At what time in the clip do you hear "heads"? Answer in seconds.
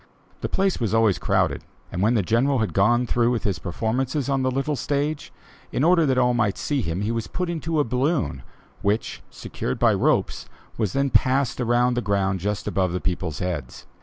13.37-13.85